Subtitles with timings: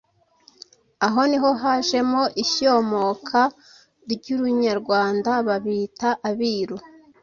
[1.05, 3.39] aho niho hajemo ishyomoka
[4.11, 6.77] ry’Urunyarwanda babita “Abiru“